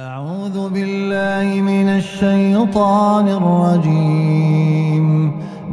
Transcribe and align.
أعوذ 0.00 0.68
بالله 0.70 1.60
من 1.60 1.88
الشيطان 1.88 3.28
الرجيم. 3.28 5.06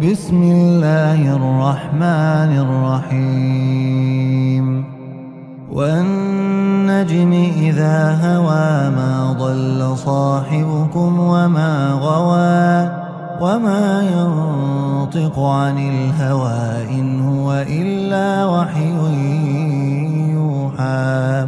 بسم 0.03 0.43
الله 0.43 1.35
الرحمن 1.35 2.51
الرحيم. 2.67 4.65
والنجم 5.71 7.31
إذا 7.57 8.19
هوى 8.23 8.89
ما 8.89 9.35
ضل 9.39 9.97
صاحبكم 9.97 11.19
وما 11.19 11.91
غوى 11.91 12.89
وما 13.41 14.03
ينطق 14.17 15.39
عن 15.39 15.77
الهوى 15.77 16.99
إن 16.99 17.21
هو 17.29 17.65
إلا 17.69 18.45
وحي 18.45 18.91
يوحى. 20.35 21.47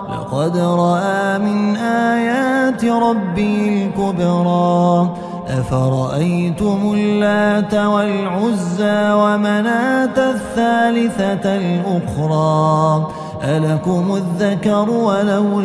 لقد 0.31 0.57
رأى 0.57 1.39
من 1.39 1.75
آيات 1.75 2.85
ربي 2.85 3.83
الكبرى. 3.83 5.15
أفرأيتم 5.47 6.93
اللات 6.93 7.73
والعزى 7.73 9.11
ومناة 9.11 10.31
الثالثة 10.31 11.55
الأخرى؟ 11.55 13.07
ألكم 13.43 14.15
الذكر 14.15 14.89
وله 14.89 15.59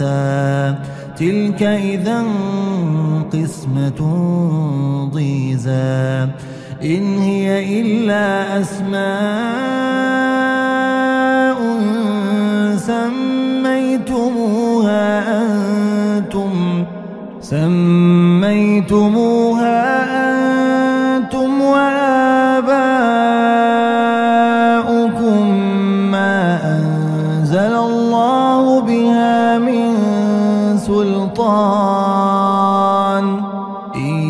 الأنثى؟ 0.00 0.78
تلك 1.16 1.62
إذا 1.62 2.24
قسمة 3.32 4.00
ضيزى. 5.14 6.28
إن 6.84 7.18
هي 7.18 7.80
إلا 7.80 8.60
أسماء 8.60 9.99
أنزل 27.50 27.74
الله 27.74 28.80
بها 28.80 29.58
من 29.58 29.98
سلطان. 30.78 32.10
إن 33.94 34.22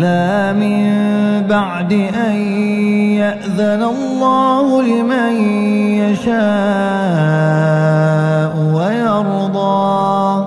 إلا 0.00 0.56
من 0.56 1.44
بعد 1.48 1.92
أن 1.92 2.36
يأذن 3.20 3.82
الله 3.82 4.82
لمن 4.82 5.32
يشاء 6.00 6.32
ويرضى. 8.74 10.46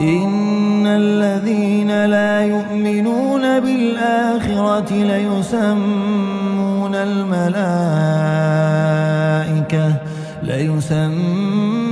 إن 0.00 0.86
الذين 0.86 2.04
لا 2.04 2.44
يؤمنون 2.44 3.60
بالآخرة 3.60 4.92
ليسمون 4.92 6.94
الملائكة 6.94 7.52
ليسمون 10.42 11.91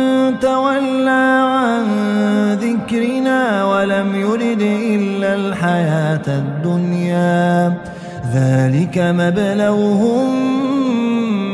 تولى 0.39 1.43
عن 1.43 1.83
ذكرنا 2.53 3.65
ولم 3.65 4.15
يرد 4.15 4.61
إلا 4.61 5.35
الحياة 5.35 6.27
الدنيا. 6.27 7.77
ذلك 8.33 8.97
مبلغهم 8.97 10.29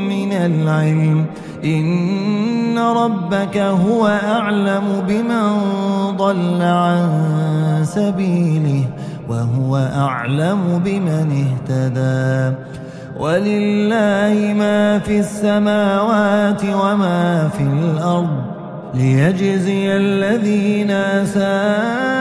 من 0.10 0.32
العلم. 0.32 1.26
إن 1.66 2.80
ربك 2.80 3.58
هو 3.58 4.08
أعلم 4.08 5.04
بمن 5.08 5.58
ضل 6.18 6.62
عن 6.62 7.10
سبيله 7.84 8.84
وهو 9.30 9.78
أعلم 9.78 10.82
بمن 10.86 11.46
اهتدى. 11.46 12.56
ولله 13.20 14.54
ما 14.58 15.00
في 15.00 15.20
السماوات 15.20 16.62
وما 16.64 17.50
في 17.58 17.64
الأرض. 17.64 18.57
ليجزي 18.94 19.96
الذين 19.96 20.88
ساءوا 21.26 22.12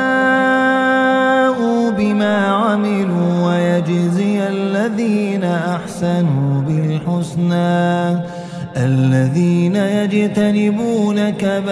بما 1.91 2.47
عملوا 2.47 3.47
ويجزي 3.47 4.49
الذين 4.49 5.45
أحسنوا 5.45 6.63
بالحسنى. 6.63 8.21
الذين 8.77 9.77
يجتنبون 9.77 11.31
كبائر 11.31 11.65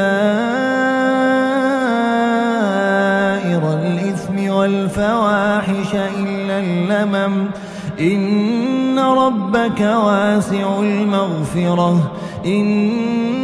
الإثم 3.72 4.50
والفواحش 4.50 5.94
إلا 5.94 6.58
اللمم. 6.58 7.46
إن 8.00 8.98
ربك 8.98 9.80
واسع 9.80 10.80
المغفرة. 10.80 12.12
إن 12.46 13.43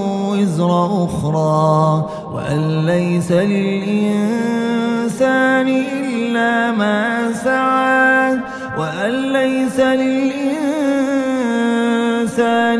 وزر 0.31 0.71
أخرى 1.05 2.05
وأن 2.33 2.85
ليس 2.85 3.31
للإنسان 3.31 4.61
إلا 5.67 6.71
ما 6.71 7.31
سعى 7.33 8.37
وأن 8.77 9.33
ليس 9.33 9.79
للإنسان 9.79 10.41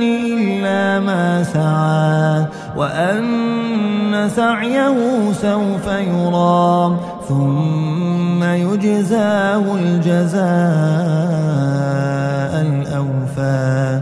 إلا 0.02 1.00
ما 1.00 1.44
سعى 1.44 2.46
وأن 2.78 4.30
سعيه 4.36 4.98
سوف 5.34 5.88
يرى 5.88 6.98
ثم 7.28 8.44
يجزاه 8.44 9.64
الجزاء 9.76 10.42
الأوفى. 12.62 14.02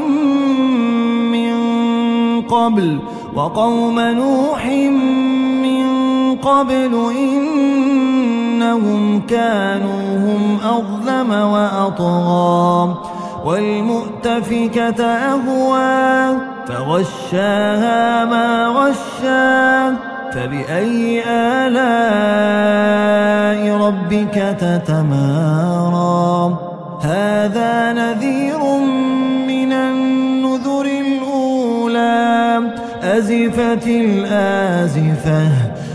قبل 2.51 2.99
وقوم 3.35 3.99
نوح 3.99 4.65
من 5.63 5.85
قبل 6.35 7.11
إنهم 7.17 9.21
كانوا 9.21 10.17
هم 10.17 10.57
أظلم 10.63 11.31
وأطغى 11.31 12.95
والمؤتفكة 13.45 15.05
أهوى 15.05 16.37
فغشاها 16.67 18.25
ما 18.25 18.67
غشا 18.67 19.95
فبأي 20.33 21.23
آلاء 21.27 21.81
ربك 23.77 24.57
تتمارى؟ 24.59 26.57
هذا 27.01 27.93
نذير 27.93 28.59
من 28.59 29.10
أزفت 33.17 33.87
الآزفة 33.87 35.49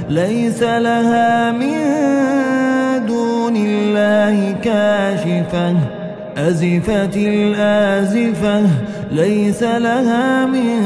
ليس 0.08 0.62
لها 0.62 1.52
من 1.52 1.76
دون 3.06 3.56
الله 3.56 4.52
كاشفة. 4.52 5.76
أزفت 6.36 7.16
الآزفة 7.16 8.62
ليس 9.12 9.62
لها 9.62 10.46
من 10.46 10.82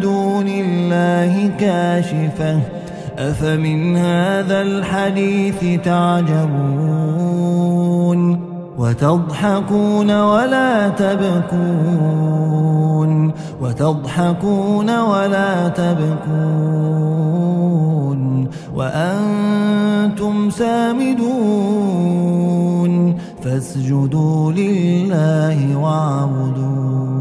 دون 0.00 0.48
الله 0.48 1.50
كاشفة. 1.60 2.60
أفمن 3.18 3.96
هذا 3.96 4.62
الحديث 4.62 5.80
تعجبون؟ 5.84 7.23
وتضحكون 8.78 10.10
ولا 10.20 10.88
تبكون 10.88 12.34
وتضحكون 13.62 14.98
ولا 14.98 15.68
تبكون 15.68 16.64
وأنتم 18.74 20.50
سامدون 20.50 22.14
فاسجدوا 23.42 24.52
لله 24.52 25.76
واعبدون 25.76 27.13